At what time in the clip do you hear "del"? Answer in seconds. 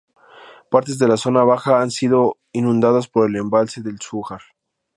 3.83-3.99